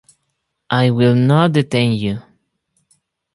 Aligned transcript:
I 0.71 0.89
will 0.89 1.13
not 1.13 1.51
detain 1.51 1.91
you. 1.91 2.23